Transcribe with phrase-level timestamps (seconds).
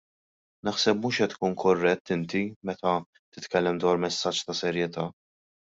[0.69, 2.95] Naħseb mhux qed tkun korrett inti meta
[3.37, 5.11] titkellem dwar messaġġ ta' serjetà.